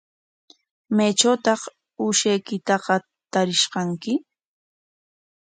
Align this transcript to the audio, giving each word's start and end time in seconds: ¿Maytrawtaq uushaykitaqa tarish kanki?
¿Maytrawtaq 0.95 1.61
uushaykitaqa 2.01 2.95
tarish 3.31 3.65
kanki? 3.73 4.13